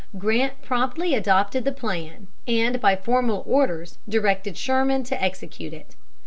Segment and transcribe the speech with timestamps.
[0.17, 5.93] Grant promptly adopted the plan, and by formal orders directed Sherman to execute it.